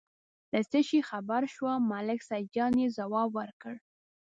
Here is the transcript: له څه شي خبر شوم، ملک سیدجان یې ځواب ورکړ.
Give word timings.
له 0.53 0.61
څه 0.69 0.79
شي 0.87 0.99
خبر 1.09 1.41
شوم، 1.53 1.79
ملک 1.91 2.19
سیدجان 2.29 2.73
یې 2.81 2.87
ځواب 2.97 3.29
ورکړ. 3.39 3.75